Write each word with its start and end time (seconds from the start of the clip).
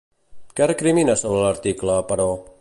Què 0.59 0.67
recrimina 0.71 1.17
sobre 1.23 1.43
l'article, 1.45 1.99
però? 2.11 2.27